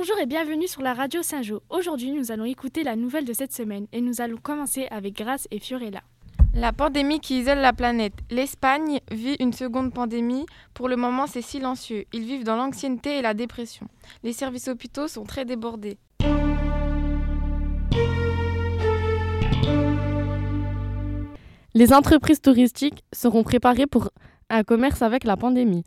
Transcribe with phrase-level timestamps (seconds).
[0.00, 1.58] Bonjour et bienvenue sur la radio Saint-Jean.
[1.68, 5.46] Aujourd'hui, nous allons écouter la nouvelle de cette semaine et nous allons commencer avec Grace
[5.50, 6.00] et Fiorella.
[6.54, 8.14] La pandémie qui isole la planète.
[8.30, 10.46] L'Espagne vit une seconde pandémie.
[10.72, 12.06] Pour le moment, c'est silencieux.
[12.14, 13.88] Ils vivent dans l'ancienneté et la dépression.
[14.22, 15.98] Les services hôpitaux sont très débordés.
[21.74, 24.08] Les entreprises touristiques seront préparées pour
[24.48, 25.84] un commerce avec la pandémie.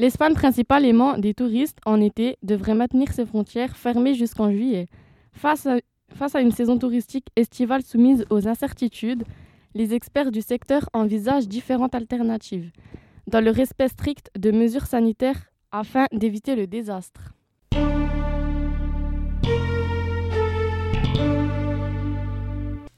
[0.00, 4.86] L'Espagne, principal aimant des touristes en été, devrait maintenir ses frontières fermées jusqu'en juillet.
[5.32, 5.76] Face à,
[6.12, 9.22] face à une saison touristique estivale soumise aux incertitudes,
[9.74, 12.72] les experts du secteur envisagent différentes alternatives,
[13.28, 17.32] dans le respect strict de mesures sanitaires afin d'éviter le désastre.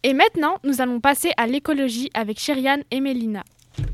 [0.03, 3.43] Et maintenant, nous allons passer à l'écologie avec Chériane et Mélina.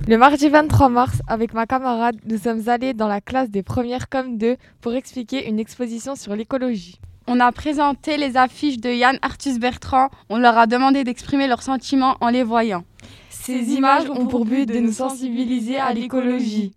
[0.08, 4.08] Le mardi 23 mars, avec ma camarade, nous sommes allés dans la classe des premières
[4.08, 6.98] comme 2 pour expliquer une exposition sur l'écologie.
[7.28, 10.08] On a présenté les affiches de Yann Arthus Bertrand.
[10.28, 12.82] On leur a demandé d'exprimer leurs sentiments en les voyant.
[13.30, 16.72] Ces images ont pour but de nous sensibiliser à l'écologie.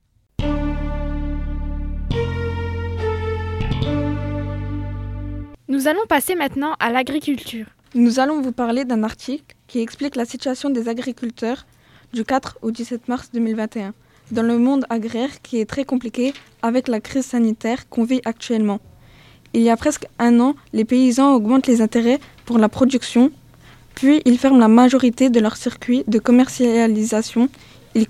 [5.67, 7.65] Nous allons passer maintenant à l'agriculture.
[7.95, 11.65] Nous allons vous parler d'un article qui explique la situation des agriculteurs
[12.13, 13.93] du 4 au 17 mars 2021
[14.31, 18.79] dans le monde agraire qui est très compliqué avec la crise sanitaire qu'on vit actuellement.
[19.53, 23.31] Il y a presque un an, les paysans augmentent les intérêts pour la production,
[23.93, 27.49] puis ils ferment la majorité de leurs circuits de commercialisation.
[27.93, 28.07] Ils,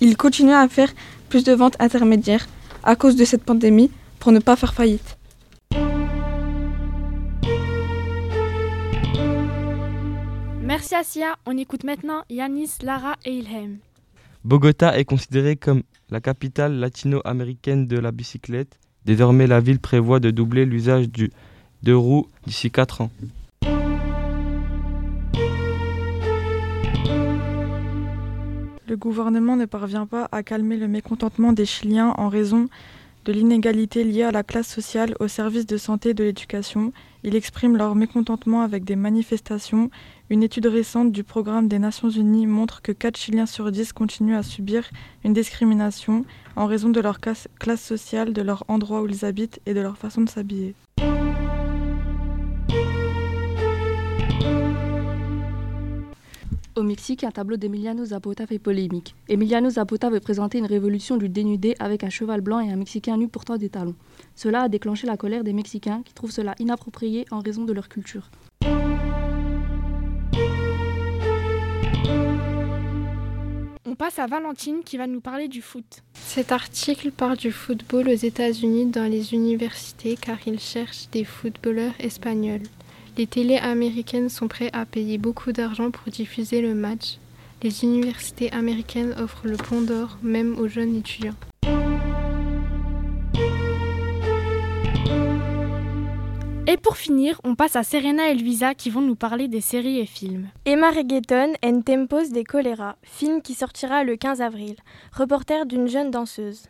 [0.00, 0.92] ils continuent à faire
[1.28, 2.46] plus de ventes intermédiaires
[2.82, 5.16] à cause de cette pandémie pour ne pas faire faillite.
[10.76, 11.36] Merci Asia.
[11.46, 13.78] On écoute maintenant Yanis, Lara et Ilhem.
[14.42, 18.80] Bogota est considérée comme la capitale latino-américaine de la bicyclette.
[19.04, 21.30] Désormais, la ville prévoit de doubler l'usage du
[21.84, 23.10] deux roues d'ici 4 ans.
[28.88, 32.68] Le gouvernement ne parvient pas à calmer le mécontentement des Chiliens en raison
[33.24, 36.92] de l'inégalité liée à la classe sociale au service de santé et de l'éducation.
[37.22, 39.90] Ils expriment leur mécontentement avec des manifestations.
[40.30, 44.36] Une étude récente du programme des Nations Unies montre que 4 Chiliens sur 10 continuent
[44.36, 44.84] à subir
[45.24, 46.24] une discrimination
[46.56, 49.96] en raison de leur classe sociale, de leur endroit où ils habitent et de leur
[49.96, 50.74] façon de s'habiller.
[56.76, 59.14] Au Mexique, un tableau d'Emiliano Zapata fait polémique.
[59.28, 63.16] Emiliano Zapata veut présenter une révolution du dénudé avec un cheval blanc et un Mexicain
[63.16, 63.94] nu portant des talons.
[64.34, 67.88] Cela a déclenché la colère des Mexicains qui trouvent cela inapproprié en raison de leur
[67.88, 68.28] culture.
[73.86, 76.02] On passe à Valentine qui va nous parler du foot.
[76.14, 81.94] Cet article parle du football aux États-Unis dans les universités car il cherche des footballeurs
[82.00, 82.62] espagnols.
[83.16, 87.18] Les télés américaines sont prêtes à payer beaucoup d'argent pour diffuser le match.
[87.62, 91.36] Les universités américaines offrent le pont d'or même aux jeunes étudiants.
[96.66, 100.00] Et pour finir, on passe à Serena et Luisa qui vont nous parler des séries
[100.00, 100.48] et films.
[100.64, 104.74] Emma Reggaeton en Tempos de Choléra, film qui sortira le 15 avril.
[105.12, 106.64] Reporter d'une jeune danseuse.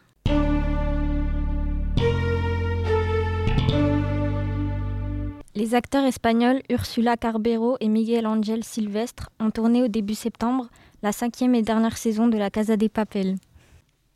[5.56, 10.69] Les acteurs espagnols Ursula Carbero et Miguel Ángel Silvestre ont tourné au début septembre
[11.00, 13.37] la cinquième et dernière saison de La Casa des Papel.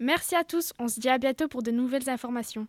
[0.01, 2.67] Merci à tous, on se dit à bientôt pour de nouvelles informations.